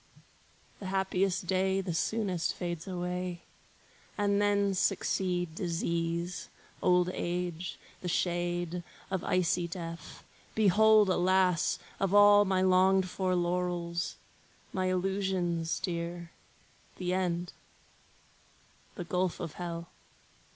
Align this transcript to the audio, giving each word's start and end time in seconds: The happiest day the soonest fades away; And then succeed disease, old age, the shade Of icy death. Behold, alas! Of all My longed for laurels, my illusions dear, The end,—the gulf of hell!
The 0.79 0.87
happiest 0.87 1.45
day 1.45 1.79
the 1.79 1.93
soonest 1.93 2.55
fades 2.55 2.87
away; 2.87 3.41
And 4.17 4.41
then 4.41 4.73
succeed 4.73 5.53
disease, 5.53 6.49
old 6.81 7.11
age, 7.13 7.77
the 8.01 8.07
shade 8.07 8.81
Of 9.11 9.23
icy 9.23 9.67
death. 9.67 10.23
Behold, 10.55 11.07
alas! 11.11 11.77
Of 11.99 12.15
all 12.15 12.45
My 12.45 12.63
longed 12.63 13.07
for 13.07 13.35
laurels, 13.35 14.15
my 14.73 14.87
illusions 14.87 15.79
dear, 15.79 16.31
The 16.97 17.13
end,—the 17.13 17.53
gulf 19.03 19.39
of 19.39 19.53
hell! 19.61 19.87